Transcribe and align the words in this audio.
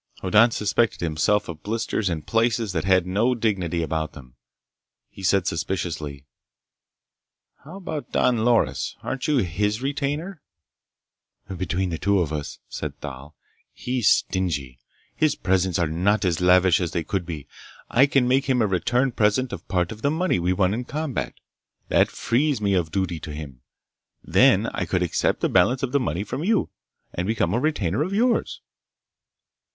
Hoddan 0.23 0.49
suspected 0.49 1.01
himself 1.01 1.47
of 1.47 1.61
blisters 1.61 2.09
in 2.09 2.23
places 2.23 2.73
that 2.73 2.85
had 2.85 3.05
no 3.05 3.35
dignity 3.35 3.83
about 3.83 4.13
them. 4.13 4.33
He 5.11 5.21
said 5.21 5.45
suspiciously: 5.45 6.25
"How 7.63 7.75
about 7.77 8.11
Don 8.11 8.39
Loris? 8.39 8.95
Aren't 9.03 9.27
you 9.27 9.37
his 9.43 9.83
retainer?" 9.83 10.41
"Between 11.55 11.91
the 11.91 11.99
two 11.99 12.17
of 12.19 12.33
us," 12.33 12.57
said 12.67 12.99
Thal, 12.99 13.35
"he's 13.71 14.09
stingy. 14.09 14.79
His 15.15 15.35
presents 15.35 15.77
are 15.77 15.85
not 15.85 16.25
as 16.25 16.41
lavish 16.41 16.81
as 16.81 16.93
they 16.93 17.03
could 17.03 17.27
be. 17.27 17.45
I 17.87 18.07
can 18.07 18.27
make 18.27 18.45
him 18.45 18.59
a 18.59 18.65
return 18.65 19.11
present 19.11 19.53
of 19.53 19.67
part 19.67 19.91
of 19.91 20.01
the 20.01 20.09
money 20.09 20.39
we 20.39 20.51
won 20.51 20.73
in 20.73 20.83
combat. 20.83 21.35
That 21.89 22.09
frees 22.09 22.59
me 22.59 22.73
of 22.73 22.91
duty 22.91 23.19
to 23.19 23.33
him. 23.35 23.61
Then 24.23 24.65
I 24.73 24.85
could 24.85 25.03
accept 25.03 25.41
the 25.41 25.47
balance 25.49 25.83
of 25.83 25.91
the 25.91 25.99
money 25.99 26.23
from 26.23 26.43
you, 26.43 26.71
and 27.13 27.27
become 27.27 27.53
a 27.53 27.59
retainer 27.59 28.01
of 28.01 28.13
yours." 28.13 28.61